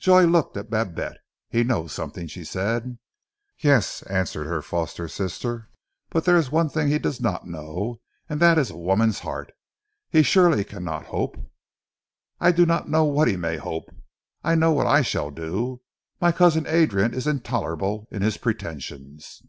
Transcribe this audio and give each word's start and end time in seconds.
Joy 0.00 0.24
looked 0.26 0.56
at 0.56 0.70
Babette. 0.70 1.18
"He 1.48 1.62
knows 1.62 1.92
something," 1.92 2.26
she 2.26 2.42
said. 2.42 2.98
"Yes," 3.60 4.02
answered 4.02 4.48
her 4.48 4.60
foster 4.60 5.06
sister, 5.06 5.68
"but 6.10 6.24
there 6.24 6.36
is 6.36 6.50
one 6.50 6.68
thing 6.68 6.88
he 6.88 6.98
does 6.98 7.20
not 7.20 7.46
know, 7.46 8.00
and 8.28 8.40
that 8.40 8.58
is 8.58 8.70
a 8.70 8.76
woman's 8.76 9.20
heart. 9.20 9.52
He 10.10 10.24
surely 10.24 10.64
cannot 10.64 11.06
hope" 11.06 11.36
"I 12.40 12.50
do 12.50 12.66
not 12.66 12.88
know 12.88 13.04
what 13.04 13.28
he 13.28 13.36
may 13.36 13.56
hope. 13.56 13.94
I 14.42 14.56
know 14.56 14.72
what 14.72 14.88
I 14.88 15.02
shall 15.02 15.30
do. 15.30 15.80
My 16.20 16.32
cousin 16.32 16.66
Adrian 16.66 17.14
is 17.14 17.28
intolerable 17.28 18.08
in 18.10 18.20
his 18.22 18.36
pretensions." 18.36 19.44